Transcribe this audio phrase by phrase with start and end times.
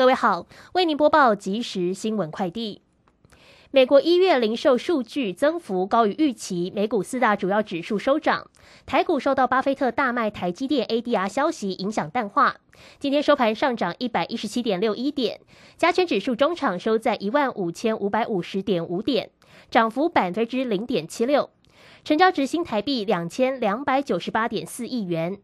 [0.00, 2.80] 各位好，为您播报即时新闻快递。
[3.70, 8.48] 美国一月零售数据增幅高于预期，美股四大主要指数收涨。
[8.86, 12.56] 台股受到巴菲特大卖台积电 ADR 消息影响淡化，
[12.98, 15.38] 今天收盘上涨一百一十七点六一点，
[15.76, 19.28] 加权指数中场收在一万五千五百五十点五点，
[19.70, 21.50] 涨幅百分之零点七六，
[22.04, 25.42] 成交值新台币两千两百九十八点四亿元。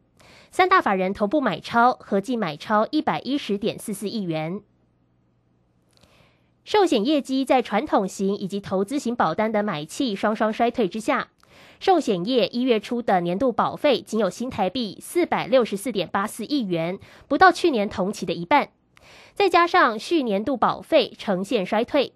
[0.51, 4.61] 三大法人同步买超，合计买超一百一十点四四亿元。
[6.65, 11.29] 寿险业绩在传统型以及投资型保单的买气双双衰退之下，
[11.79, 18.71] 寿险业一月初的年度保费仅有新台币四百六十四点八四亿元，不到去年同期的一半。
[19.35, 22.15] 再加上续年度保费呈现衰退。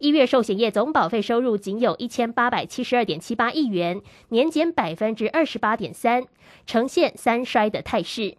[0.00, 4.00] 一月寿险业总保费收入仅有一千八百七十二点七八亿元，
[4.30, 6.24] 年减百分之二十八点三，
[6.64, 8.38] 呈现三衰的态势。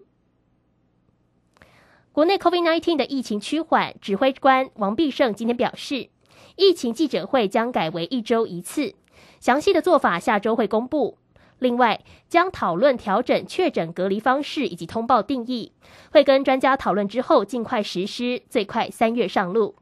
[2.11, 6.09] 国内 COVID-19 的疫情趋缓，指挥官王必胜今天表示，
[6.55, 8.95] 疫情记者会将改为一周一次，
[9.39, 11.19] 详细的做法下周会公布。
[11.59, 15.73] 另外，将讨论调整确诊隔离方式以及通报定义，
[16.11, 19.75] 会跟专家讨论之后尽快实施，最快三月上路。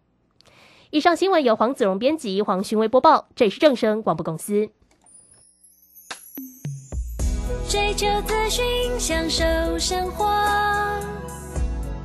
[0.91, 3.27] 以上新闻由黄子荣编辑，黄勋威播报。
[3.35, 4.71] 这里是正声广播公司。
[7.69, 8.65] 追求资讯，
[8.99, 9.43] 享受
[9.77, 10.25] 生活，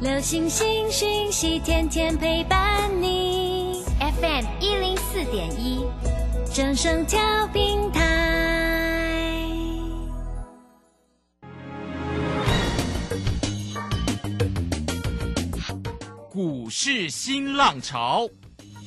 [0.03, 3.83] 流星星讯息，天天陪伴你。
[4.21, 5.87] FM 一零四点一，
[6.53, 7.19] 正声调
[7.55, 9.49] 平台。
[16.31, 18.29] 股市新浪潮。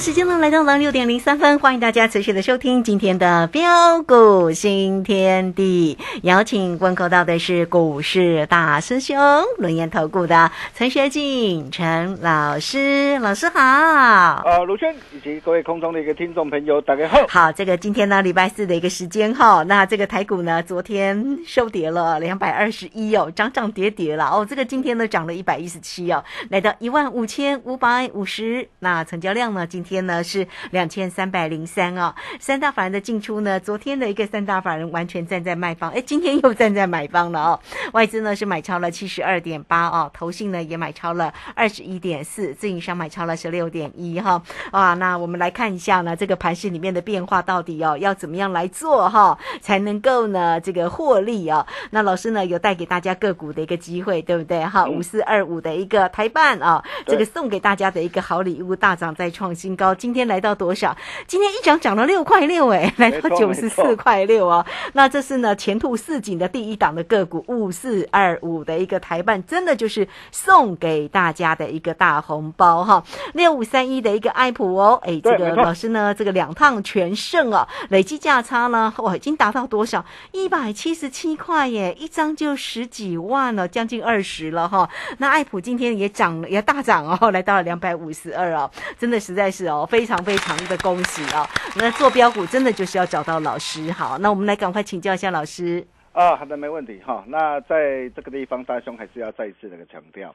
[0.00, 5.98] 时间呢来到了六点零三分，欢迎大家持续的收听今天的标股新天地。
[6.22, 9.18] 邀请问候到的是股市大师兄
[9.58, 14.42] 轮研投顾的陈学进陈老师，老师好。
[14.46, 17.18] 呃，卢轩以及各位空中的一个听众朋友，大家好。
[17.28, 29.89] 好，这个今天呢礼拜四的一个时间哈，那这个台股呢昨天收跌了两百二十一哦，涨涨跌跌了哦，这个今天呢涨了一百一十七哦，来到一万五千五百五十，那成交量呢今天。
[29.90, 37.60] 天呢是两千三百零三哦，三大法人的进出呢，昨天的一个三大法人完全站在卖方，哎，今天又站在买方了哦。
[37.92, 44.40] 外资呢是买超了七十二点八哦，投信呢也买超了二十一点四，自营商买超了十六点一哈。
[44.70, 51.66] 啊，那我们来看一下呢，这个盘市里面的变化到底哦要怎么样来做哈，才能够呢这个获利哦。
[51.90, 54.86] 那老师呢有带给大家个股的一个机会，对不对哈？
[54.86, 59.76] 五四二五的一个台办啊，这个送给大家的一个好礼物，大涨再创新。
[59.80, 60.94] 高，今天来到多少？
[61.26, 64.66] 今天一涨涨了六块六，哎，来到九十四块六哦。
[64.92, 73.02] 那这是呢前途似锦的第一档的个股，五四二五的一个台办，真的就是送给大家的一个大红包哈。
[73.32, 80.04] 六五三一的一个爱普哦，哎，这个老师呢，这个两趟全胜哦，累计价差呢，哇，已经达到多少？
[80.32, 84.86] 一百七十七块耶，一张就十几万了，将近二十了哈。
[85.16, 89.69] 那爱普今天也涨了，也大涨哦，来到了两百五十二哦，真的实在是。
[89.70, 91.46] 哦，非常非常的恭喜哦！
[91.76, 95.86] 那做标股真的就是要找到老师，好，那我们来赶快请教一下老师。
[96.12, 97.24] 啊，好的，没问题哈。
[97.28, 100.34] 那在这个地方，大兄还是要再一次那个强调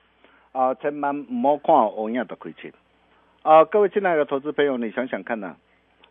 [0.53, 2.71] 啊，千万唔好看欧亚的亏钱
[3.43, 3.65] 啊！
[3.65, 5.55] 各位亲爱的投资朋友，你想想看呐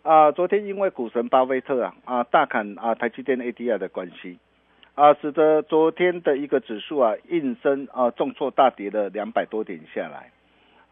[0.03, 4.39] 啊，昨天因为股神巴菲特啊啊大砍啊台积电 ADR 的关系
[4.95, 10.31] 啊，使得昨天的一个指数啊应声啊重挫大跌了两百多点下来，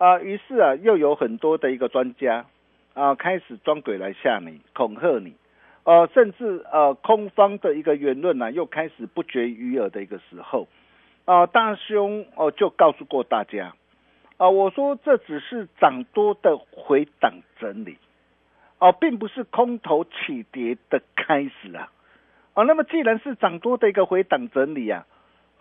[0.03, 2.45] 啊，于是啊又有很多的一个专家
[2.93, 5.37] 啊开始装鬼来吓你，恐吓你，
[5.85, 10.67] 呃，甚至呃空方的一个言论呢又开始不绝于耳的一个时候，
[11.25, 13.75] 啊，大兄哦就告诉过大家，
[14.39, 17.97] 啊，我说这只是涨多的回档整理，
[18.81, 21.93] 哦，并不是空头起跌的开始啊。
[22.55, 25.07] 哦，那么既然是涨多的一个回档整理啊，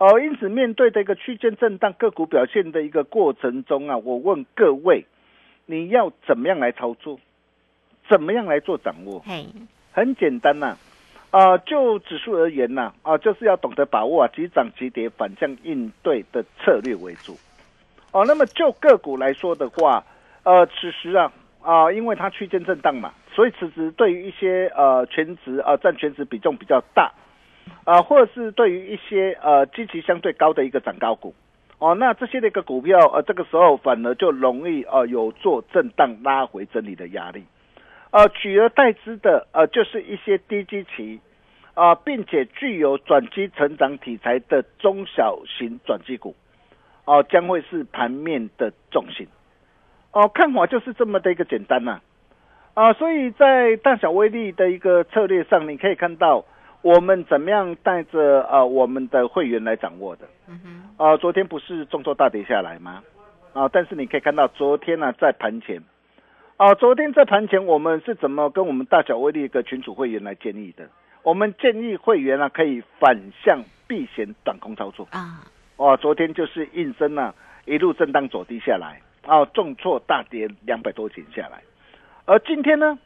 [0.02, 5.06] 哦，因此面对的一个区间震荡个股表现的一个过程中啊，我问各位，
[5.66, 7.20] 你要怎么样来操作？
[8.08, 9.20] 怎么样来做掌握？
[9.24, 9.46] 嘿，
[9.92, 10.76] 很简单呐、
[11.30, 17.38] 啊，就指数而言呐、啊，就是要懂得把握啊，急涨急跌反向应对的策略为主。
[18.10, 20.04] 哦，那么就个股来说的话，
[20.42, 27.12] 呃，此时啊啊，因为它区间震荡嘛，所以此时对于一些呃全值啊占全值比重比较大
[27.84, 31.34] 啊，或者是对于一些呃基期相对高的一个涨高股。
[31.78, 37.44] 哦，那这些的一个股票，呃，这个时候反而就容易呃有做震荡拉回整理的压力，
[38.12, 41.20] 呃，取而代之的呃就是一些低基期
[41.74, 46.36] 啊、并且具有转机成长题材的中小型转机股，
[47.06, 49.26] 哦、将会是盘面的重心。
[50.12, 52.00] 哦，看法就是这么的一个简单呐、
[52.74, 56.44] 啊，所以在大小威力的一个策略上，你可以看到
[56.82, 60.26] 我们怎么样带着呃我们的会员来掌握的。
[60.48, 60.60] 嗯
[60.98, 63.02] 哼，啊，昨天不是重挫大跌下来吗？
[63.52, 65.82] 啊，但是你可以看到昨天呢、在盘前，
[66.56, 70.88] 啊，昨天在盘前我们是怎么跟我们大小威力一个群主会员来建议的？
[71.22, 75.06] 我们建议会员呢、可以反向避险短空操作。
[75.12, 75.44] 啊，
[75.76, 77.32] 哦，昨天就是应声呢、
[77.64, 81.62] 一路震荡走低下来，啊，重挫大跌两百多点下来。
[82.24, 82.98] 而今天呢，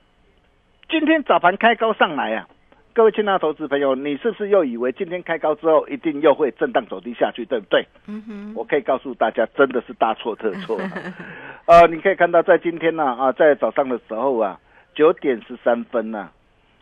[0.88, 2.48] 今天早盘开高上来啊，
[2.96, 7.86] 各位亲爱的投资朋友，你是不是又以为今天开高之后一定又会震荡走低下去，对不对？
[8.06, 10.90] 嗯哼，我可以告诉大家，真的是大错特错、啊。
[11.68, 14.58] 呃，你可以看到，在今天呢，啊，在早上的时候啊，
[14.94, 16.30] 九点十三分呢、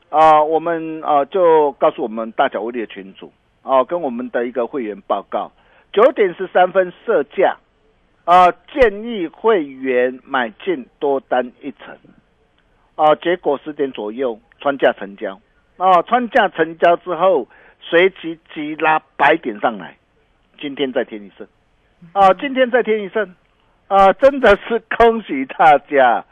[0.08, 3.32] 啊，我们啊就告诉我们大小威力的群主，
[3.62, 5.50] 啊，跟我们的一个会员报告，
[5.92, 7.56] 九点十三分设价，
[8.24, 11.98] 啊，建议会员买进多单一层，
[12.94, 15.40] 啊，结果十点左右穿价成交，
[15.76, 17.48] 啊，穿价成交之后，
[17.80, 19.96] 随即急拉百点上来，
[20.60, 21.46] 今天再添一胜，
[22.12, 23.34] 啊，今天再添一胜，
[23.88, 26.24] 啊，真的是恭喜大家，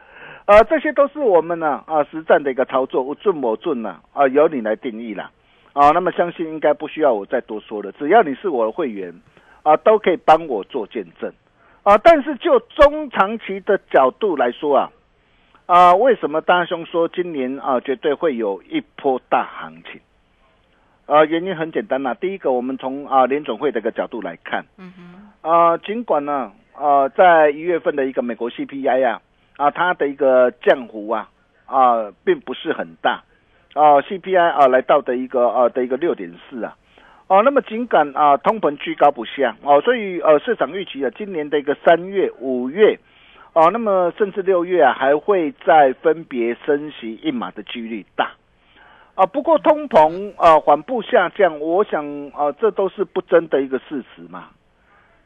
[0.45, 5.31] 啊，这些都是我们呢啊实战的一个操作，我准我准呐，啊，由你来定义啦，
[5.73, 9.13] 啊，那么相信应该不需要我再多说了，只要你是我的会员，
[9.65, 11.33] 啊，都可以帮我做见证，
[11.83, 14.91] 啊，但是就中长期的角度来说啊。
[15.73, 20.03] 啊，为什么大兄说今年啊绝对会有一波大行情？
[21.07, 29.23] 啊，原因很简单呐、第一个，我们从啊联总会的一个角度来看，嗯哼，啊，尽管呢，啊，在一月份的一个美国 CPI 啊，
[29.57, 31.31] 啊，它的一个降幅啊，
[31.65, 33.23] 啊，并不是很大，
[33.73, 36.77] 啊，CPI 啊来到的一个啊的一个六点四啊，
[37.29, 42.99] 哦、那么尽管啊通膨居高不下哦，所以呃市场预期啊，今年的一个三月、五月。
[43.55, 48.31] 哦，那么甚至六月啊，还会再分别升息一码的几率大，
[49.15, 54.49] 啊，不过通膨啊缓步下降，我想啊这都是不争的一个事实嘛，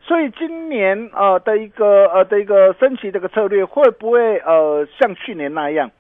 [0.01, 5.93] 所以今年呃的一个呃的一个升息这个策略会不会呃像去年那样？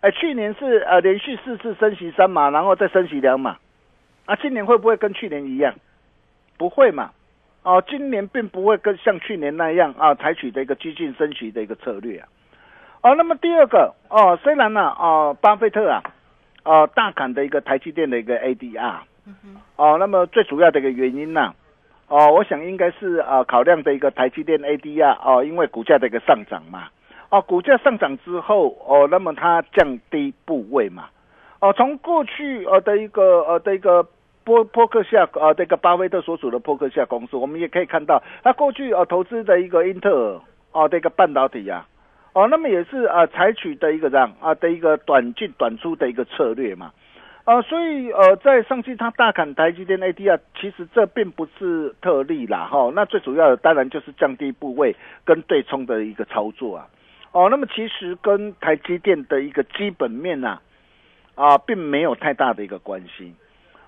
[0.00, 3.58] 哎，去年是呃连续四次升息三码，然后再升息两码，
[4.24, 5.74] 啊，今年会不会跟去年一样？
[6.56, 7.10] 不会嘛？
[7.64, 12.28] 哦，今年并不会跟像去年那样啊，采取的一个激进升息的一个策略啊。
[13.02, 16.02] 哦，那么第二个哦，虽然呢，哦，巴菲特啊，
[16.62, 18.98] 哦，大砍的一个台积电的一个 ADR，
[19.76, 21.54] 哦，那么最主要的一个原因呢、
[22.08, 26.88] 哦，我想应该是啊、考量的一个台积电 ADR 哦，因为股价的一个上涨嘛，
[27.30, 31.08] 哦，股价上涨之后哦，那么它降低部位嘛，
[31.60, 34.06] 哦，从过去呃的一个呃的一个
[34.44, 40.40] 波波克夏啊这个巴菲特所属的波克夏公司，我们也可以看到，他过去啊投资的一个英特尔
[40.72, 41.86] 哦这个半导体啊，
[42.34, 46.92] 哦，那么也是啊采取的一个这样啊的一个短进短出的一个策略嘛。
[47.44, 52.90] 啊，所以呃，在上期他大砍台积电 ADR，其实这并不是特例啦，哈。
[52.94, 54.96] 那最主要的当然就是降低部位
[55.26, 56.88] 跟对冲的一个操作啊。
[57.32, 60.58] 哦，那么其实跟台积电的一个基本面呐、
[61.34, 63.34] 啊，并没有太大的一个关系。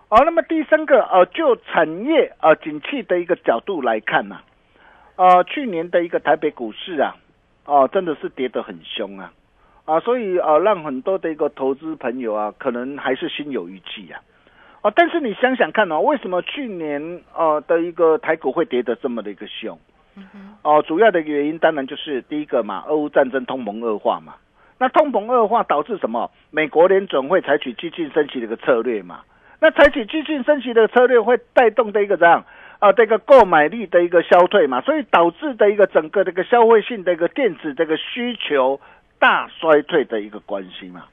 [0.09, 4.41] 哦，那么第三个呃，就产业呃景气的一个角度来看呐、
[5.17, 7.17] 呃，去年的一个台北股市啊，
[7.65, 9.33] 哦、真的是跌得很凶啊。
[9.85, 14.21] 啊，所以呃，让很多的一个投资朋友啊，可能还是心有余悸啊。
[14.83, 19.77] 哦，但是你想想看哦，为什么去年呃的一个台股会跌得这么的一个凶？
[20.63, 24.35] 哦，主要的原因当然就是第一个嘛，俄乌战争通膨恶化嘛。
[24.79, 26.31] 那通膨恶化导致什么？
[26.51, 29.23] 美国联准会采取激进升息的一个策略嘛。
[29.59, 32.45] 那采取激进升息的策略会带动的一个怎样
[32.79, 32.93] 啊？
[32.93, 38.79] 这个购买力的一个消退嘛，所以导致的一个整个这个消费性的一个电子这个需求
[39.19, 41.05] 大衰退的一个关系嘛。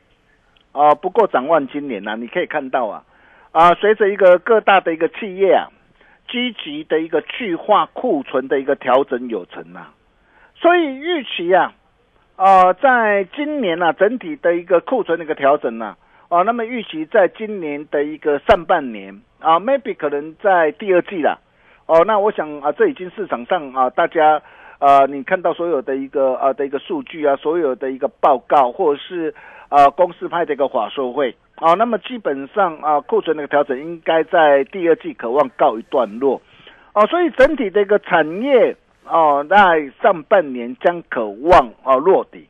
[0.74, 3.04] 啊，不过展望今年呢，你可以看到啊，
[3.54, 5.70] 啊，随着一个各大的一个企业啊，
[6.28, 9.94] 积极的一个去化库存的一个调整有成啊，
[10.56, 11.74] 所以预期啊，
[12.36, 15.86] 啊，在今年呢，整体的一个库存的一个调整呢。
[15.86, 15.98] 啊，
[16.34, 21.40] 啊那么预期在今年的一个上半年啊，maybe 可能在第二季了。
[21.86, 24.42] 哦，那我想啊，这已经市场上啊，大家
[24.80, 29.32] 啊，你看到所有的一个啊的一个数据啊，所有的一个报告，或者是
[29.70, 36.42] 啊公司派的一个法说会啊，那么基本上啊，库存那个调整应该在第二季渴望告一段落。
[36.94, 38.76] 哦，所以整体的一个产业
[39.06, 42.48] 哦，在上半年将渴望啊落底。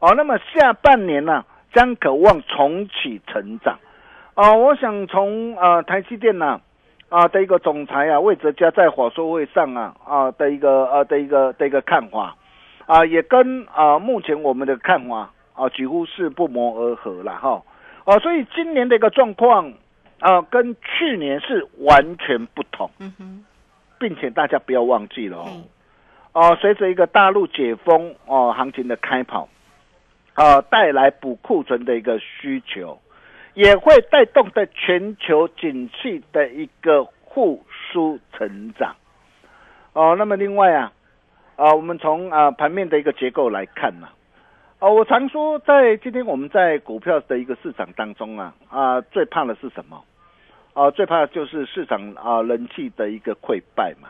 [0.00, 1.44] 哦，那么下半年呢？
[1.72, 3.78] 将渴望重启成长，
[4.34, 6.60] 啊，我想从啊台积电呐
[7.08, 12.36] 啊的一个总裁啊魏哲嘉在华说会上啊啊的一个呃的一个的一个看法。
[12.84, 17.62] 啊，也跟啊目前我们的看法啊几乎是不谋而合了哈，
[18.04, 19.72] 哦，所以今年的一个状况
[20.18, 23.44] 啊跟去年是完全不同，嗯哼，
[24.00, 25.46] 并且大家不要忘记了哦，
[26.32, 29.48] 哦，随着一个大陆解封哦行情的开跑。
[30.34, 32.98] 啊，带来补库存的一个需求，
[33.52, 37.62] 也会带动的全球景气的一个复
[37.92, 38.96] 苏成长。
[39.92, 40.92] 哦，那么另外啊，
[41.56, 44.08] 啊，我们从啊盘面的一个结构来看呢，
[44.78, 50.02] 哦，我常说在今天我们在股票的一个市场当中啊，啊，最怕的是什么？
[50.72, 54.08] 啊，最怕的就是市场啊人气的一个溃败嘛。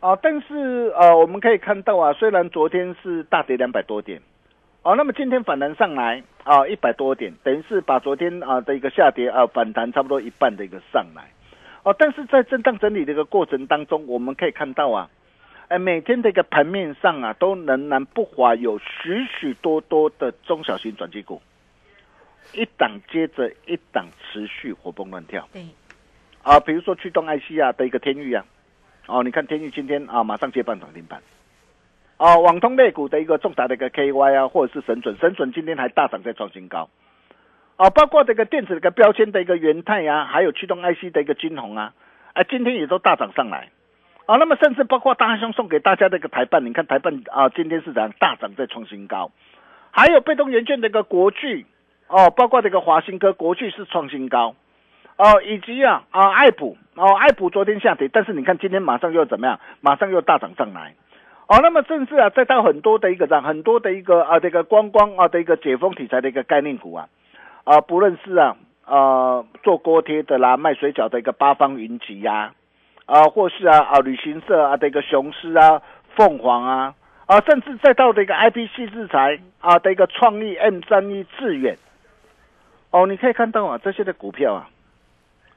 [0.00, 4.22] 啊，但是呃，我们可以看到啊，虽然昨天是大跌两百多点。
[4.82, 11.30] 哦，那么今天反弹上来啊，一百多点，等于是把昨天啊的一个下跌啊反弹差不多一半的一个上来，
[11.84, 15.08] 哦，但是在震荡整理的一个过程当中，我们可以看到啊，
[15.68, 21.40] 哎，每天的一个盘面上啊，都仍然不乏有许许多多的中小型转机股，
[22.52, 25.48] 一档接着一档持续活蹦乱跳。
[25.52, 25.64] 对，
[26.42, 28.44] 啊，比如说驱动 IC 啊的一个天域啊，
[29.06, 31.22] 哦，你看天域今天啊马上接半涨停板。
[32.16, 36.88] 啊，网通类股的一个重大的一个 KY 啊，或者是神准，神准今天还大涨在创新高。
[37.76, 41.94] 啊，包括这个电子的一个标签的一个元泰啊，还有驱动 IC 的一个金鸿啊，
[42.34, 43.70] 啊，今天也都大涨上来。
[44.26, 49.32] 啊，那么甚至包括大兄送给大家的一个台办，你看台办啊，今天市场大涨在创新高。
[49.90, 51.66] 还有被动元件的一个国巨，
[52.06, 54.54] 哦，包括这个华新科，国巨是创新高。
[55.16, 59.58] 哦，以及啊啊爱普，哦爱普昨天下跌，但是你看今天马上又怎么样？
[59.80, 60.94] 马上又大涨上来。
[61.52, 67.06] 好，那么甚至啊，再到很多的一个样，很多的一个啊，这个观光啊的一个解封题材的一个概念股啊，
[67.64, 68.56] 啊，不论是啊
[68.86, 72.54] 啊做锅贴的啦，卖水饺的一个八方云集呀，
[73.04, 75.82] 啊，或是啊啊旅行社啊的一个雄狮啊、
[76.16, 76.94] 凤凰啊，
[77.26, 81.76] 啊，甚至再到这个 I P C 制裁啊的一个创意 M 三一致远，
[82.92, 84.70] 哦，你可以看到啊，这些的股票啊，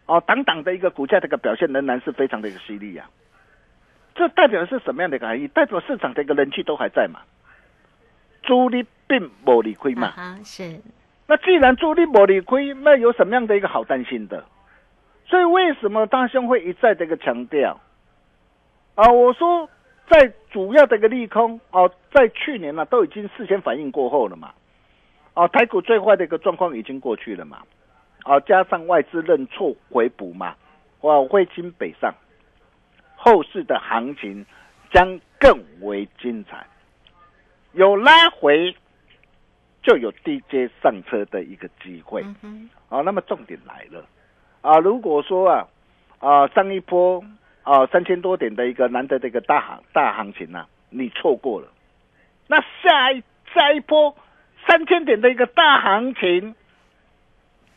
[0.08, 3.06] 哦，等等的一个股价的一个表现仍然是非常的一个犀利呀。
[4.16, 5.48] 这代表的是什么样的一个含义？
[5.50, 7.20] 代表市场的一个人气都还在嘛？
[8.44, 10.08] 朱力并不理亏嘛？
[10.16, 10.80] 啊，是。
[11.28, 14.46] 那既然朱力不理亏，那有什么样的一个好担心的？
[15.26, 17.80] 所以为什么大兄会一再的一个强调？
[18.94, 19.68] 啊，我说
[20.08, 24.54] 在主要的一个利空哦，在去年呢都已经事先反应过后了嘛。
[25.34, 27.64] 哦，台股最坏的一个状况已经过去了嘛。
[28.24, 30.56] 哦，加上外资认错回补嘛，
[31.02, 32.14] 哇，汇金北上。
[33.26, 34.46] 后市的行情
[34.92, 36.64] 将更为精彩，
[37.74, 38.76] 有拉回
[39.82, 42.24] 就有低阶上车的一个机会。
[42.88, 44.06] 啊，那么重点来了
[44.62, 44.78] 啊！
[44.78, 45.68] 如果说啊
[46.20, 47.26] 啊上一波
[47.64, 51.68] 啊三千多点的一个难得的一个大行大行情呢，你错过了，
[52.46, 53.24] 那下一
[53.56, 54.16] 下一波
[54.68, 56.54] 三千点的一个大行情，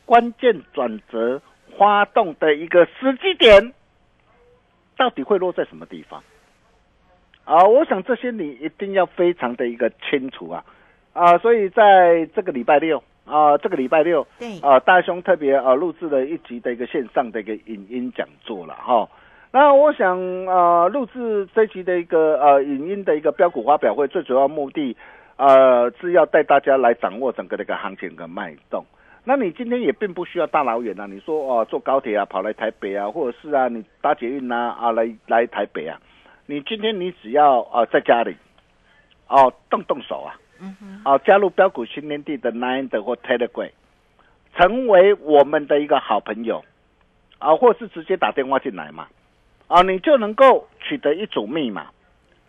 [0.04, 1.40] 关键转折
[1.78, 3.72] 发动的一个时机点。
[4.98, 6.22] 到底会落在什么地方？
[7.44, 10.62] 啊，我想这些你一定要非常的一个清楚啊，
[11.14, 19.08] 啊，所以在这个礼拜六啊，这个礼拜六，对啊，大兄特别啊录制了一集的一个线上的一个影音讲座了哈。
[19.50, 24.94] 那我想啊，录制这集的一个呃影音的一个标股发表会，最主要目的
[25.36, 28.84] 呃是要带大家来掌握整个的一个行情跟脉动。
[29.28, 36.00] 那你今天也并不需要大老远啊，你说哦坐高铁啊跑来台北啊，或者是啊你搭捷运啊啊来来台北啊，
[36.46, 38.34] 你今天你只要啊在家里
[39.26, 43.70] 哦动动手啊，嗯哼，哦加入标股新天地的 Nine 的或 Telegram，
[44.56, 46.64] 成为我们的一个好朋友
[47.38, 49.08] 啊，或是直接打电话进来嘛，
[49.66, 51.88] 啊你就能够取得一组密码，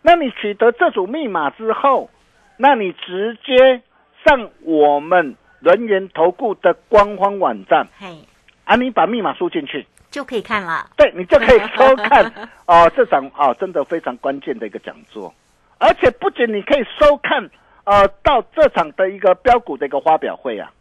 [0.00, 2.08] 那你取得这组密码之后，
[2.56, 3.82] 那你直接
[4.24, 5.36] 上我们。
[5.60, 8.18] 人员投顾的官方网站，嘿，
[8.64, 10.88] 啊，你把密码输进去就可以看了。
[10.96, 12.24] 对，你就可以收看
[12.66, 15.32] 哦，这场哦，真的非常关键的一个讲座，
[15.78, 17.50] 而且不仅你可以收看，
[17.84, 20.72] 呃，到这场的一个标股的一个发表会啊，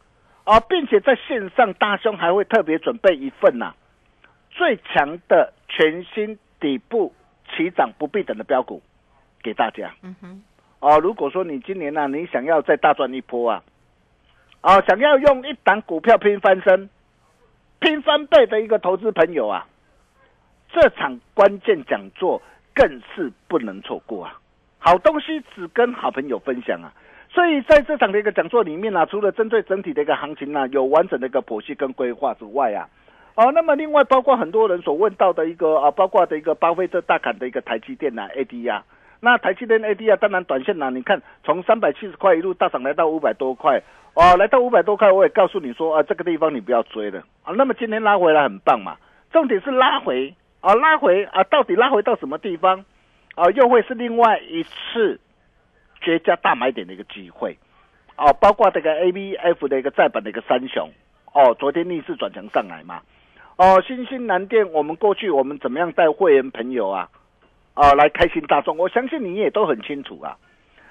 [0.45, 3.73] 啊，并且在线上大兄还会特别准备一份呐，
[4.49, 7.13] 最强的全新底部
[7.55, 8.81] 起涨不必等的标股
[9.43, 9.91] 给大家。
[10.03, 10.43] 嗯哼，
[10.79, 13.61] 哦，如果说你今年呢，你想要再大赚一波啊。
[14.61, 16.89] 啊，想要用一档股票拼翻身、
[17.79, 19.65] 拼翻倍的一个投资朋友啊，
[20.73, 22.41] 这场关键讲座
[22.75, 24.37] 更是不能错过啊！
[24.77, 26.91] 好东西只跟好朋友分享啊！
[27.29, 32.89] 所以在这场的一个讲座里面呢，除了针对整体的一个行情呢，有完整的一个剖析跟规划之外啊，
[33.35, 38.83] 哦，那么另外包括很多人所问到的一个啊，包括的一个巴菲特大砍的一个台积电呐，AD 啊，
[39.21, 43.81] 那台积电 AD 啊，当然短线呢，你看从三百七十块一路大涨来到五百多块。
[44.19, 47.53] 哦，来到五百多块，我也告诉你说啊，这个地方你不要追了啊。
[47.55, 48.97] 那么今天拉回来很棒嘛，
[49.31, 52.83] 重点是拉回啊，拉回啊，到底拉回到什么地方
[53.35, 53.49] 啊？
[53.51, 55.17] 又会是另外一次
[56.01, 57.57] 绝佳大买点的一个机会
[58.17, 58.33] 哦。
[58.41, 60.89] 包括这个 A B F 的一个再版的一个三雄
[61.31, 62.99] 哦，昨天逆势转强上来嘛。
[63.55, 67.07] 哦，新兴南电，我们过去我们怎么样带会员朋友啊
[67.73, 68.75] 啊来开心大众？
[68.75, 70.35] 我相信你也都很清楚啊。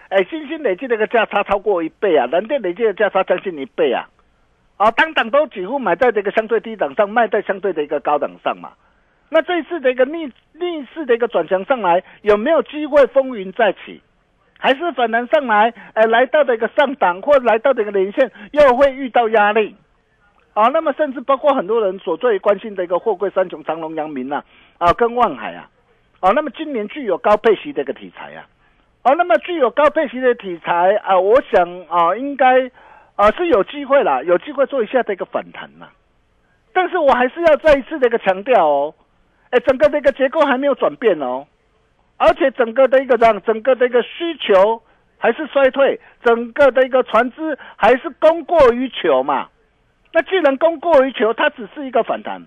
[0.09, 4.09] 哎，新兴累计的一个价差超过一倍啊，蓝电累计的价差将近一倍啊，
[4.79, 8.71] 啊，当档都几乎买在这个相对低档上，卖在相对的一个高档上嘛。
[9.29, 10.25] 那这次的一个逆
[10.55, 14.01] 逆势的一个转强上来，有没有机会风云再起？
[14.59, 19.77] 还是反弹上来，哎，来到的一个上档或来到的一个连线，又会遇到压力？
[20.55, 24.43] 啊，那么甚至包括很多人所最关心的一个货柜三雄长隆、阳明呐，
[24.79, 25.69] 啊，跟万海啊，
[26.21, 28.47] 啊，那么今年具有高配息的一个题材啊。
[29.09, 32.71] 哦，那么具有高配型的题材啊，我想啊，应该
[33.17, 35.89] 啊是有机会啦，有机会做一下的一个反弹嘛。
[36.75, 38.95] 但是我还是要再一次的一个强调哦，
[39.49, 41.47] 哎，整个的一个结构还没有转变哦，
[42.19, 44.83] 而且整个的一个让整个的一个需求
[45.17, 49.49] 还是衰退，整个的一个船只还是供过于求嘛。
[50.13, 52.47] 那既然供过于求，它只是一个反弹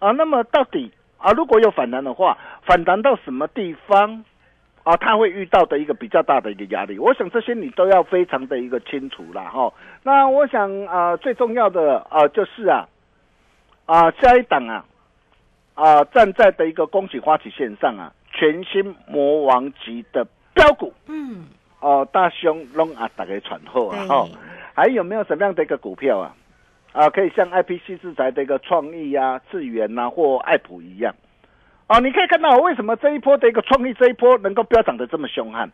[0.00, 4.24] 啊，那么到底啊，如果有反弹的话，反弹到什么地方？
[4.88, 9.70] 啊，他会遇到的一个比较大的一个压力，我想这些你都要非常的一个清楚了哈。
[10.02, 12.88] 那我想啊，最重要的啊，就是啊，
[13.84, 14.82] 啊下一档啊，
[15.74, 21.44] 啊站在的一个恭喜花旗线上啊，全新魔王级的标股，嗯，
[21.80, 24.26] 哦大兄龙啊，打给传后啊，哦，
[24.72, 26.34] 还有没有什么样的一个股票啊？
[26.94, 31.14] 啊，可以像 I P C 制裁的一个创意啊、智源呐或爱普一样。
[31.88, 35.70] 哦，你可以看到为什么这一波的一个创意这一波能够飙涨的这么凶悍？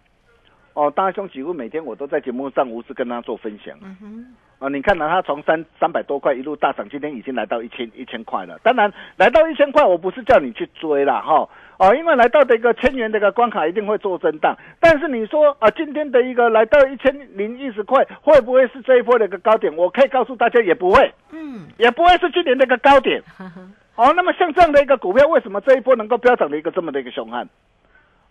[0.74, 3.76] 哦，大兄几乎每天我都在节目上无私跟他做分享。
[3.82, 4.26] 嗯哼。
[4.60, 8.58] 哦，你看到他从三三百多块一路大涨，今天已经来到一千一千块了。
[8.62, 11.48] 当然，来到一千块，我不是叫你去追啦哈。
[11.78, 14.56] 哦，因为来到的一个千元的一个关卡一定会做震荡。
[14.80, 19.76] 但是你说啊，今天的一个来到一千零一十块，会不会是这一波的一个高点？
[19.76, 21.12] 我可以告诉大家，也不会。
[21.32, 21.66] 嗯。
[21.76, 23.20] 也不会是今年的一个高点。
[23.96, 27.48] 哦，那么像这样的一个股票，为什么这一波能够飙涨的一个这么的一个凶悍？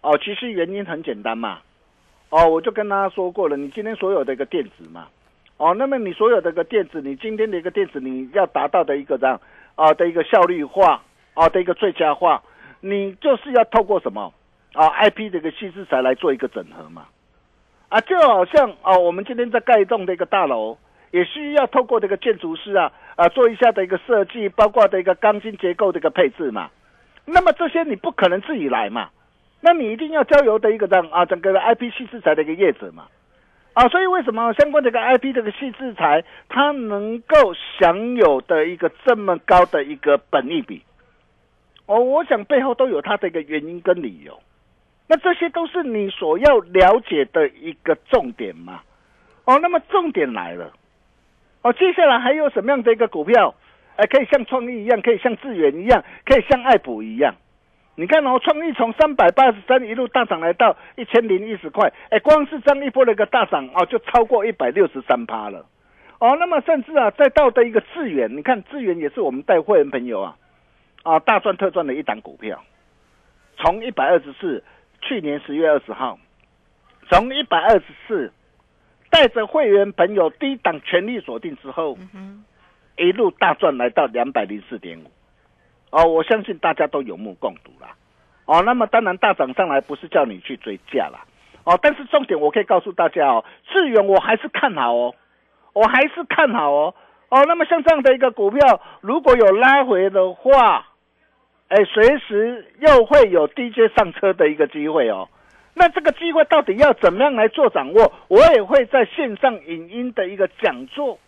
[0.01, 1.59] 哦，其实原因很简单嘛。
[2.29, 5.07] 哦，我就跟大家说过了，你今天所有的一个电子嘛，
[5.55, 9.39] 哦，那么你所有的一个电子，你今天的一个电子，你要达到的一个这样
[9.75, 11.01] 啊的一个效率化
[11.33, 12.43] 啊的一个最佳化，
[12.81, 14.33] 你就是要透过什么
[14.73, 17.05] 啊 IP 的一个细制材来做一个整合嘛。
[17.87, 20.77] 啊，就好像啊，我们今天在盖一栋的一个大楼。
[21.13, 26.71] 也需要透过这个建筑师啊啊做一下的一个设计，包括的一个钢筋结构的一个配置嘛。
[27.25, 29.11] 那么这些你不可能自己来嘛，
[29.61, 33.05] 那你一定要交由的一个这样啊整个的 IP 系制材的一个业者嘛。
[33.73, 40.83] 啊，所以为什么相关的一个 IP 这个系制材它能够享有的一个这么高的一个本益比？
[41.85, 44.39] 哦，我想背后都有它的一个原因跟理由。
[45.07, 48.81] 那这些都是你所要了解的一个重点嘛。
[49.45, 50.73] 哦，那么重点来了。
[51.63, 53.55] 哦，接下来还有什么样的一个股票，
[53.95, 57.33] 哎，可以像创意一样，可以像智远一样，可以像爱普一样？
[57.95, 65.65] 你看哦，创意从三百八十三一路大涨来到一千零一十块，哎，光是这样一波的一个大涨哦，就超过一百六十三趴了。
[66.19, 70.35] 哦，那么甚至啊，再到的一个智远，你看智远也是我们带会员朋友啊，
[71.03, 72.63] 啊大赚特赚的一档股票，
[73.57, 74.63] 从一百二十四，
[75.01, 76.17] 去年十月二十号，
[77.09, 78.33] 从一百二十四，
[79.13, 81.95] 带着会员朋友低档全力锁定之后，
[82.97, 85.03] 一路大赚来到两百零四点五，
[85.91, 87.95] 哦，我相信大家都有目共睹啦。
[88.45, 91.25] 哦，那么当然大涨上来不是叫你去追价啦，
[91.63, 95.13] 哦，但是重点我可以告诉大家哦，智远我还是看好哦，
[95.73, 96.95] 我还是看好哦，
[97.29, 100.87] 哦，那么像这样的一个股票，如果有拉回的话，
[101.67, 105.29] 哎，随时又会有低阶上车的一个机会哦。
[105.73, 108.13] 那这个机会到底要怎么样来做掌握？
[108.27, 111.19] 我也会在线上影音的一个讲座，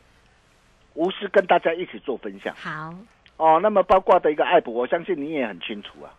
[0.93, 2.53] 无私跟大家一起做分享。
[2.55, 2.93] 好，
[3.37, 6.13] 哦，那么包括的一个爱普，我相信你也很清楚啊。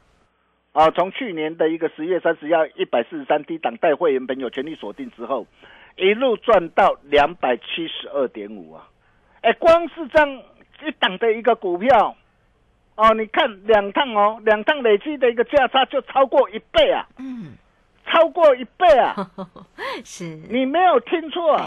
[0.72, 5.46] 啊，从去年的一个十月三十要一百四十三低档带会员朋友全力锁定之后，
[5.96, 8.86] 一路赚到两百七十二点五啊！
[9.40, 10.42] 哎，光是这样
[10.84, 12.14] 一档的一个股票，
[12.96, 17.06] 哦，你看两趟哦，两趟累计的一个价差就超过一倍啊！
[17.18, 17.54] 嗯，
[18.06, 19.14] 超过一倍啊！
[20.04, 21.66] 是，你没有听错啊。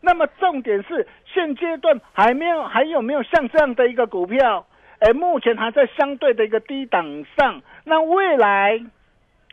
[0.00, 4.66] 那么重点是现阶段还没有还有没有像这样的一个股票？
[5.00, 7.60] 哎，目前还在相对的一个低档上。
[7.84, 8.80] 那未来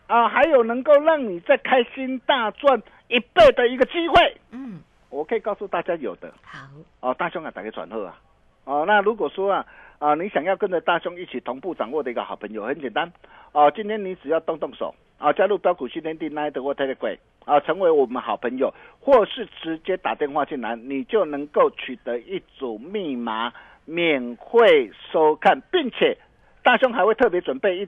[0.08, 6.60] 啊，还有能够让你再开心大赚一倍的一个机会，嗯，我可以告诉大家有的好，
[7.00, 7.14] 哦。
[7.14, 8.20] 大兄啊，打个转贺啊！
[8.66, 9.66] 哦，那如果说啊
[10.00, 13.12] 啊，你想要跟着大兄一起同步掌握的一个好朋友，很简单
[13.54, 13.72] 哦。
[13.76, 23.54] 今天你只要动动手啊，加入标股训练营 Night w Telegram 啊，成为我们好朋友，或是直接打电话进来，你就能够取得一组密码。
[23.86, 26.18] 免费收看，并且
[26.64, 27.88] 大兄还会特别准备一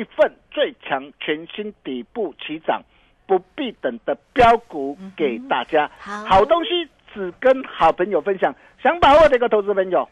[0.00, 2.82] 一份最强全新底部起涨
[3.28, 5.88] 不必等的标股给大家。
[6.00, 6.70] 好好东西
[7.14, 8.52] 只跟好朋友分享，
[8.82, 10.08] 想把握的一个投资朋友，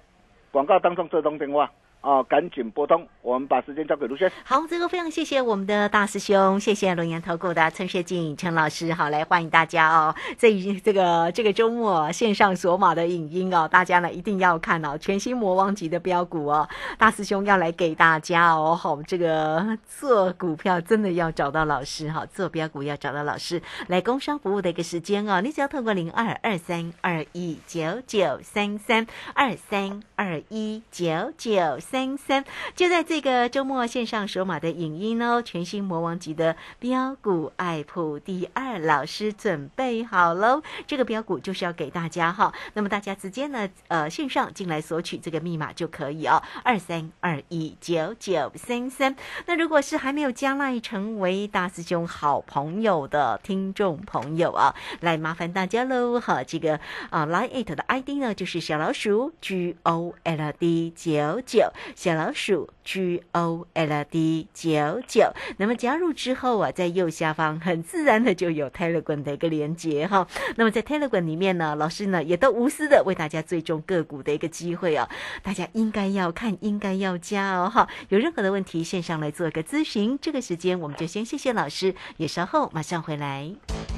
[0.52, 1.68] 广告当中这通电话
[2.00, 4.30] 哦，赶紧拨通，我们把时间交给卢轩。
[4.44, 49.16] 好，这个非常谢谢我们的大师兄，谢谢龙岩投顾的陈学静陈老师，好，来欢迎大家哦，这这个这个周末线上索马的影音哦，大家呢一定要看哦，全新魔王级的标股哦，大师兄要来给大家哦，好，这个做股票真的要找到老师哈，做标股要找到老师，来工商服务的一个时间哦，你只要透过零二二三二一九九三三二三二一九九三三，就在这个周末线上首马的影音哦，全新魔王级的标股爱普第二老师准备好喽，这个标股就是要给大家哈，那么大家直接呢呃线上进来索取这个密码就可以哦，二三二一九九三三。
[49.46, 65.32] 那如果是还没有加赖成为大师兄好朋友的听众朋友啊，来麻烦大家喽哈，这个啊 Line It 的 ID 呢就是小老鼠 G O L D 九九，小老鼠 G O L D 九九。
[65.58, 70.26] 那么加入之后啊，在右下方很自然的就有 Telegram 的一个连接哈。
[70.56, 75.08] 那么在 Telegram 里面呢，老师呢也都无私的为大家追踪个股的一个机会哦，
[75.42, 77.88] 大家应该要看，应该要加哦哈。
[78.08, 80.18] 有任何的问题，线上来做一个咨询。
[80.20, 83.97] 这个时间我们就先谢谢老师，也稍后马上回来。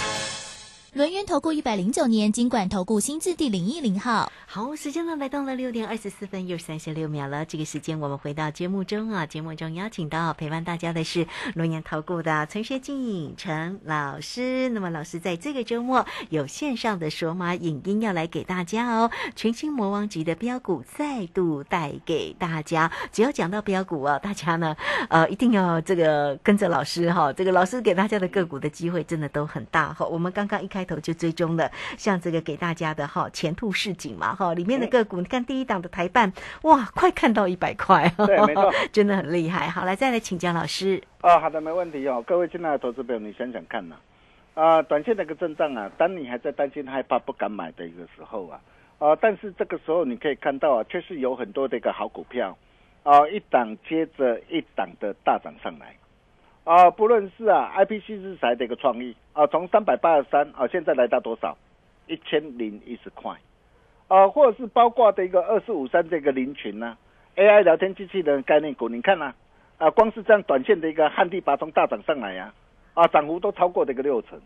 [0.93, 4.29] 轮源投顾一百零九年金管投顾新字第零一零号。
[4.45, 7.45] 好，时间呢来到了六点二十四分又三十六秒了。
[7.45, 11.25] 这个时间我们回到节目中啊，节目中邀请到陪伴大家的是
[11.55, 14.67] 龙岩投顾的陈学静陈老师。
[14.67, 22.91] 那么老师在这个周末有线上的索马影音要来给大家哦，全新魔王级的标股再度带给大家。
[23.13, 24.75] 只要讲到标股啊，大家呢
[25.07, 30.05] 呃一定要这个跟着老师哈，这个老师给大家的个股的机会真的都很大哈。
[30.05, 34.35] 我们刚刚一开头就追踪了，像这个给大家的哈前途市景嘛。
[34.35, 36.31] 哈，里面的个股，你看第一档的台办，
[36.63, 39.69] 哇，快看到一百块，对，没错， 真的很厉害。
[39.69, 41.01] 好，来再来请江老师。
[41.21, 42.23] 哦，好的，没问题哦。
[42.25, 43.95] 各位亲爱的投资朋友，你想想看呐，
[44.53, 48.59] 啊，短线的一个震荡啊，当你还在担心害怕不敢买的一个时候啊，
[48.99, 52.57] 啊，但是这个时候你可以看到啊，确实有很多的一个好股票，
[53.03, 55.95] 啊，一档接着一档的大涨上来，
[56.63, 61.57] 啊，不论是啊，IPC 日材的一个创意啊，从三百八十三啊，现在来到多少？
[62.07, 63.35] 一千零一十块。
[64.07, 66.97] 啊，或者是包括的一个二四五三这个林群呢
[67.37, 69.33] ，AI 聊天机器人概念股，你看呐，
[69.77, 72.53] 啊，光是这样短线的一个旱地拔葱大涨上来呀，
[72.93, 74.37] 啊，涨幅都超过这个六成，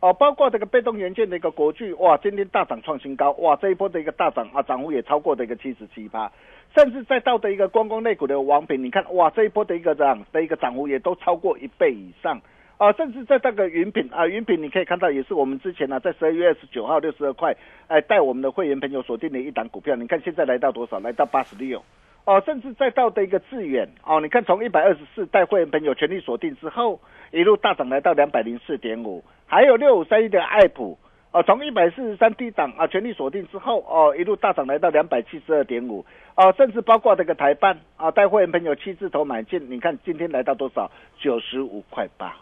[0.00, 6.30] 哦，包括这个被动元件的一个国巨，哇，今天大涨创新高，哇，这一波的一个大涨啊，涨幅也超过的一个七十七八，
[6.76, 12.38] 甚至再到的一个光光类股的王品，你看，哇，这一波的一个涨的一个涨幅也都超过一倍以上。
[12.76, 17.56] 啊，甚至在那个云品啊，云品你可以看到，也是我们之前呢，在十二月二十九号六十二块，
[17.88, 21.00] 哎，带我们的会员朋友锁定的一档股票，你看现在来到多少？
[21.00, 21.82] 来到八十六，
[22.26, 27.00] 哦，甚至再到的一个致远，哦，你看从一百二十四带会员朋友全力锁定之后，
[27.32, 30.98] 一路大涨来到两百零四点五，还有六五三一的爱普，
[31.36, 36.02] 哦，从一百四十三低档啊全力锁定之后，哦，一路大涨来到两百七十二点五，
[36.34, 40.90] 啊，甚至包括这个台办啊，带会员朋友七字头买进，你看今天来到多少？
[41.18, 42.34] 九十五块八。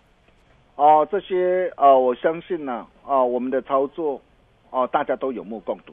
[0.77, 4.23] 哦，这些呃，我相信呢，哦，我们的操作，
[4.71, 5.93] 哦，大家都有目共睹，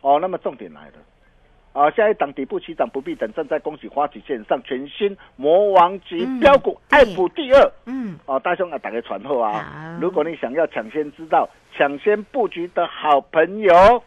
[0.00, 0.92] 哦，那么重点来了，
[1.72, 11.48] 啊，下一档底部起涨不必等，正在恭喜花旗线上全新魔王级标股爱普第二，嗯，哦，大兄啊，打开传后啊，如果你想要抢先知道、
[11.78, 14.02] 抢先布局的好朋友，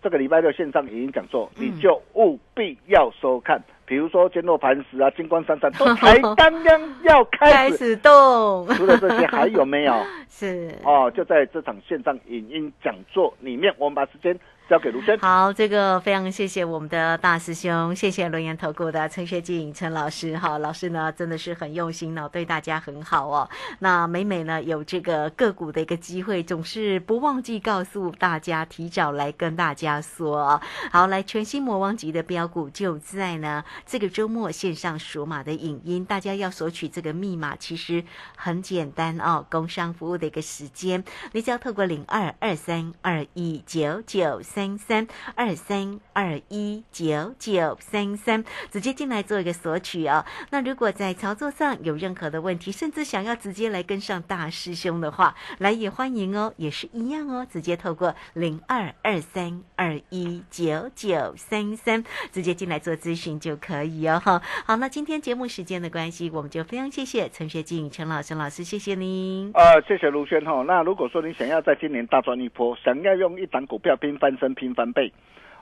[0.00, 3.60] 这个礼拜六线上语音讲座，你就务必要收看。
[3.84, 8.64] 比如说坚若磐石啊，金光闪闪， 都才刚刚要开始动。
[8.76, 9.94] 除了这些，还有没有？
[10.30, 14.38] 是哦，就在这场线上影音讲座里面，我们把时间。
[14.68, 15.18] 交给卢生。
[15.18, 20.36] 好，这个非常谢谢我们的大师兄，谢谢龙岩投顾的陈学静陈老师。
[20.36, 23.48] 哈，老师呢真的是很用心哦，对大家很好哦。
[23.78, 30.60] 那每每呢有这个个股的一个机会，总是不忘记告诉大家，提早来跟大家说。
[30.92, 38.04] 好，来全新魔王级的标股就在呢这个周末线上数码的影音，大家要索取这个密码其实
[38.36, 39.46] 很简单哦。
[39.50, 41.02] 工商服务的一个时间，
[41.32, 44.57] 你只要透过零二二三二一九九三。
[44.58, 50.24] 三三二三二一九九三三，直接进来做一个索取哦。
[50.50, 64.20] 那如果在操作上有任何的问题，甚至想要直接来跟上大师兄的话，来也欢迎哦，也是一样哦，直接透过零二二三二一九九三三直接进来做咨询就可以哦。
[64.24, 69.52] 好，那今天节目时间的关系，我们就非常谢谢陈学静陈老师老师，谢谢您。
[69.54, 70.64] 呃，谢谢卢轩哈。
[70.66, 74.47] 那如果说你想要在今年大赚一波，想要用一档股票拼翻身。
[74.54, 75.12] 拼翻倍，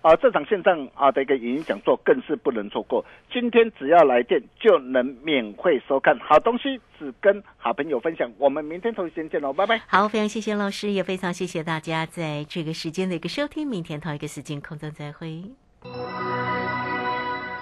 [0.03, 0.14] 啊！
[0.16, 3.05] 这场线上啊的一个语音讲座更是不能错过。
[3.33, 8.31] 今天只要来电就能免费收看，好东西只跟好朋友分享。
[8.38, 9.81] 我们明天同一时间见喽，拜拜。
[9.87, 13.66] 好，非常谢谢老师，也非常谢谢大家在这个时间的一个收听。
[13.66, 15.42] 明天同一个时间空中再会。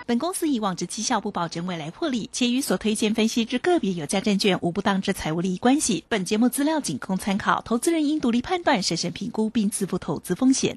[0.06, 6.04] 本公司以往之绩效不保证未来获利，且与所推荐分析之个别有价证券无不当之财务利益关系。
[6.10, 10.76] 本节目资料仅供参考，投资人应独立判断、审慎评估并自负投资风险。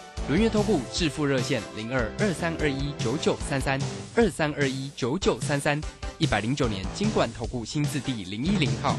[0.29, 3.79] 轮月投顾致富热线零二二三二一九九三三
[4.15, 5.81] 二三二一九九三三
[6.19, 8.95] 一百零九年金管投顾新字第零一零号。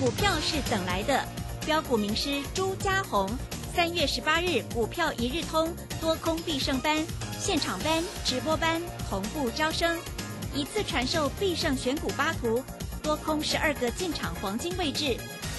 [0.00, 1.24] 股票是等来的，
[1.64, 3.30] 标股名师朱家红，
[3.74, 7.04] 三月十八日股票一日通多空必胜班
[7.38, 9.96] 现场班直播班同步招生，
[10.54, 12.64] 一次传授必胜选股八图，
[13.02, 15.16] 多空十二个进场黄金位置，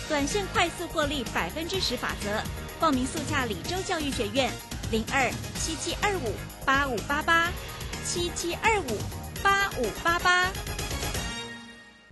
[0.10, 2.44] 短线快速获利百分之十法则。
[2.78, 4.52] 报名速洽李州教育学院
[4.92, 6.34] 零二七七二五
[6.66, 7.50] 八五八八
[8.04, 8.98] 七七二五
[9.42, 10.52] 八五八八。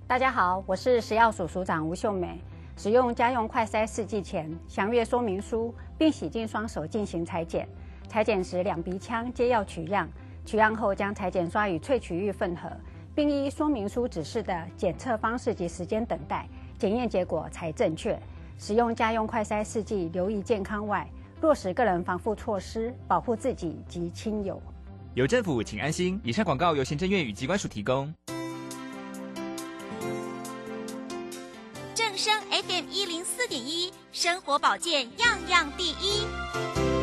[0.07, 2.39] 大家好，我是食药署署长吴秀美。
[2.77, 7.67] 使用家用快筛试剂前，详阅说明书，并洗净双手进行裁剪。
[8.07, 10.09] 裁剪时，两鼻腔皆要取样。
[10.45, 12.69] 取样后，将裁剪刷与萃取液混合，
[13.13, 16.47] 并依说明书指示的检测方式及时间等待，
[16.79, 18.17] 检验结果才正确。
[18.57, 21.09] 使用家用快筛试剂，留意健康外，
[21.41, 24.61] 落实个人防护措施，保护自己及亲友。
[25.13, 26.19] 有政府，请安心。
[26.23, 28.13] 以上广告由行政院与机关署提供。
[31.93, 37.02] 正声 FM 一零四点一，生活保健样样第一。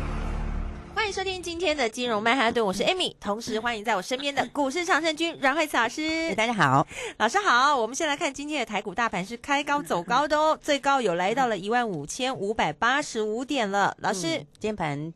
[1.11, 6.33] 收听今天的金融曼哈顿，我是 Amy，同时欢迎在我身边的股市常胜军阮慧慈老师。
[6.35, 7.75] 大家好，老师好。
[7.75, 13.93] 我们先来看今天的台股大盘是开高走高的哦，最高有来到了一万五千五百八十五点了。
[13.99, 15.13] 老师，今天盘。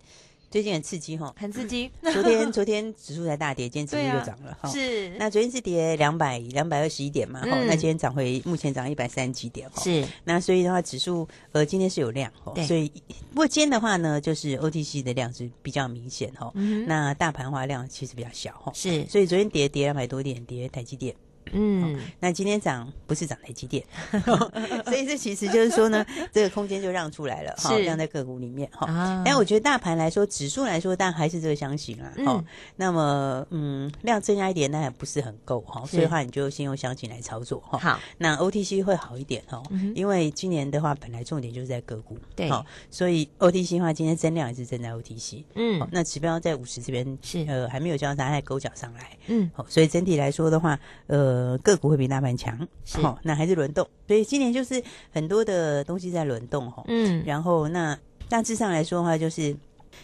[0.56, 1.92] 最近很刺激哈，很刺激。
[2.14, 4.70] 昨天昨天指数才大跌，今天指数又涨了哈。
[4.70, 9.84] 是，那昨天是跌两百两百二十一点嘛，哈，那今天涨回目前涨一百三十几点哈。
[9.84, 12.90] 是，那所以的话，指数呃今天是有量哈，所以
[13.32, 16.50] 不过今天的话呢，就是 OTC 的量是比较明显哈，
[16.88, 18.72] 那大盘化量其实比较小哈。
[18.74, 21.14] 是，所以昨天跌跌两百多点，跌台积电。
[21.52, 23.84] 嗯，那今天涨不是涨台积电，
[24.86, 29.22] 所以这其实就是说呢， 这个空间就让出来了，哈，让在个股里面哈。
[29.26, 32.44] 但我觉得大盘来说，指数来说，但还是这个箱型啊，哈。
[32.76, 37.78] 那么，嗯，量增加一点，那还不是很够哈，所以的话，你就先用箱型来操作哈。
[37.78, 39.62] 好，那 OTC 会好一点哈，
[39.94, 42.50] 因为今年的话，本来重点就是在个股，对，
[42.90, 47.46] 所以 OTC 的话，今天增量也是增在 OTC，嗯，那指标在五十这边是。
[47.48, 51.35] 呃还没有交叉，在勾脚上来，嗯，好，所以整体来说的话，呃。
[51.36, 52.58] 呃，个股会比大盘强，
[52.94, 57.98] 好，那还是轮动，所以今年就是很多的东西在轮动哈，嗯，然后那
[58.30, 59.54] 大致上来说的话，就是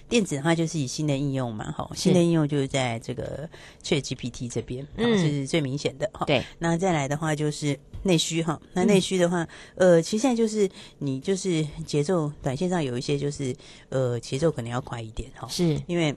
[0.10, 3.50] 电子的话就是以新的应用嘛，哈，新的应用就是在这个
[3.82, 13.56] Chat GPT 这边，嗯，是最明显的哈，对，那再来的话就是内需哈，那内需的话，呃，其实现在就是你就是节奏，短线上有一些就是
[13.88, 15.82] 呃节奏可能要快一点哈，是。
[15.88, 16.14] 因为。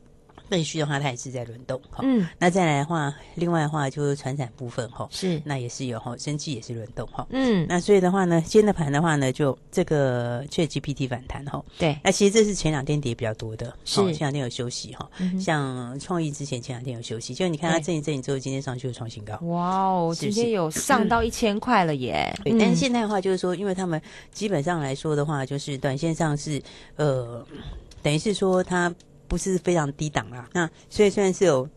[0.55, 2.01] 内需的话，它也是在轮动哈。
[2.03, 5.09] 嗯，那再来的话，另外的话就是船产部分哈。
[5.11, 7.27] 是，那也是有哈，升气也是轮动哈。
[7.31, 11.63] 嗯，那所以的话呢，今天的盘的话呢，就这个确 GPT 反弹哈。
[11.79, 15.11] 对，那其实这是前两天跌比较多的，是前两天有休息哈。
[15.41, 19.35] 像创意之前前两天有休息，就你看它震一震之后，今天上去又创新高。
[19.47, 22.33] 哇哦，今天有上到一千块了耶！
[22.45, 24.01] 对，但是现在的话就是说，因为他们
[24.33, 26.63] 基本上来说的话，就是短线上是
[26.97, 27.45] 呃，
[28.03, 28.95] 等于是说它。
[29.35, 31.69] 不是非常低档啦，那所以虽然是有，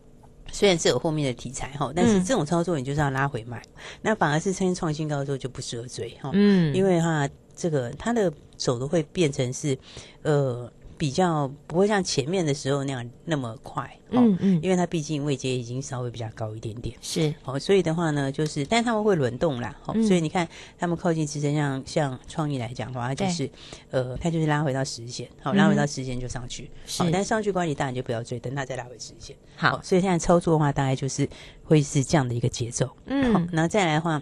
[0.52, 3.60] 虽然是有后面的题材哈，但是这种操作你就是要拉回买，
[4.00, 9.76] 那反而是趁创新高的时候就不适合追哈，嗯，因为哈这个它的走的会变成是
[10.22, 10.72] 呃。
[10.98, 17.32] 比较不会像前面的时候那样那么快，嗯嗯，因为它毕竟位阶已经稍微比较高一点点，是。
[17.44, 23.48] 哦，所以的话呢，就是，但他们会轮动啦，哦，所以你看他们靠近支撑，像像创意来讲的话，它就是，
[23.90, 31.28] 呃，它就是拉回到十线，好，拉回到十线就上去，好，但上去管理当然就不要追，等它再拉回十线，好，所以现在操作的话，大概就是
[31.62, 34.20] 会是这样的一个节奏，嗯，好，然后再来的话。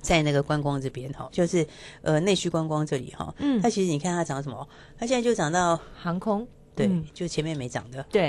[0.00, 1.66] 在那个观光这边哈，就是
[2.02, 4.66] 呃内需观光这里哈，嗯，它其实你看它涨什么，
[4.98, 8.26] 它现在就涨到航空，对，就前面没涨的，对。